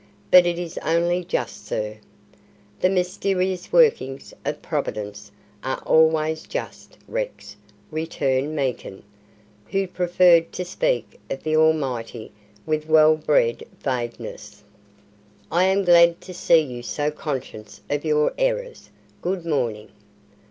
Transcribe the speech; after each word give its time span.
But 0.31 0.47
it 0.47 0.57
is 0.57 0.79
only 0.79 1.23
just, 1.23 1.63
sir." 1.67 1.97
"The 2.79 2.89
mysterious 2.89 3.71
workings 3.71 4.33
of 4.43 4.63
Providence 4.63 5.31
are 5.63 5.77
always 5.85 6.41
just, 6.47 6.97
Rex," 7.07 7.55
returned 7.91 8.55
Meekin, 8.55 9.03
who 9.67 9.87
preferred 9.87 10.51
to 10.53 10.65
speak 10.65 11.19
of 11.29 11.43
the 11.43 11.55
Almighty 11.55 12.31
with 12.65 12.87
well 12.89 13.15
bred 13.15 13.63
vagueness. 13.79 14.63
"I 15.51 15.65
am 15.65 15.83
glad 15.83 16.19
to 16.21 16.33
see 16.33 16.61
you 16.61 16.81
so 16.81 17.11
conscious 17.11 17.81
of 17.87 18.03
your 18.03 18.33
errors. 18.39 18.89
Good 19.21 19.45
morning." 19.45 19.89